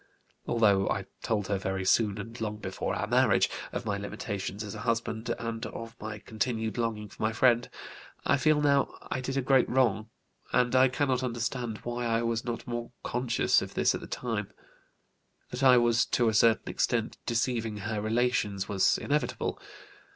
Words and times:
Although 0.47 0.89
I 0.89 1.05
told 1.21 1.47
her 1.47 1.59
very 1.59 1.85
soon, 1.85 2.17
and 2.17 2.41
long 2.41 2.57
before 2.57 2.95
our 2.95 3.05
marriage, 3.05 3.51
of 3.71 3.85
my 3.85 3.99
limitations 3.99 4.63
as 4.63 4.73
a 4.73 4.79
husband 4.79 5.29
and 5.37 5.63
of 5.67 5.95
my 6.01 6.17
continued 6.17 6.79
longing 6.79 7.07
for 7.07 7.21
my 7.21 7.31
friend, 7.31 7.69
I 8.25 8.37
feel 8.37 8.59
now 8.61 8.95
I 9.11 9.21
did 9.21 9.37
a 9.37 9.43
great 9.43 9.69
wrong, 9.69 10.09
and 10.51 10.75
I 10.75 10.87
cannot 10.87 11.21
understand 11.21 11.81
why 11.83 12.07
I 12.07 12.23
was 12.23 12.43
not 12.43 12.65
more 12.65 12.91
conscious 13.03 13.61
of 13.61 13.75
this 13.75 13.93
at 13.93 14.01
the 14.01 14.07
time; 14.07 14.49
that 15.51 15.61
I 15.61 15.77
was 15.77 16.03
to 16.07 16.29
a 16.29 16.33
certain 16.33 16.69
extent 16.69 17.19
deceiving 17.27 17.77
her 17.77 18.01
relations 18.01 18.67
was 18.67 18.97
inevitable. 18.97 19.61